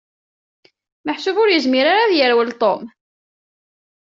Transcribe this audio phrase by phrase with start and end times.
[1.05, 2.83] Meḥsub ur yezmir ara ad yerwel Tom.